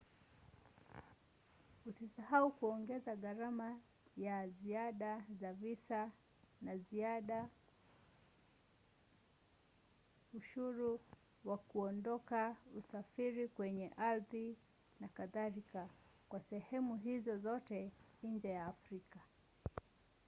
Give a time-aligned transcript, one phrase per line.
[1.85, 3.79] usisahau kuongeza gharama
[4.17, 6.11] za ziada za visa
[6.61, 7.49] za ziada
[10.33, 10.99] ushuru
[11.45, 14.57] wa kuondoka usafiri kwenye ardhi
[15.01, 15.87] n.k.
[16.29, 17.91] kwa sehemu hizo zote
[18.23, 19.19] nje ya afrika